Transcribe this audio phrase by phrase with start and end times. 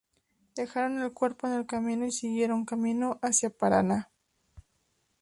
[0.55, 4.09] Dejaron el cuerpo en el camino y siguieron camino hacia Paraná.